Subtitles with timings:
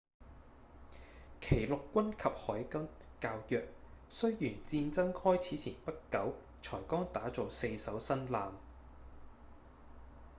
[1.41, 2.87] 其陸軍及海軍
[3.19, 3.61] 較弱
[4.09, 8.51] 雖然戰爭開始前不久才剛打造四艘新艦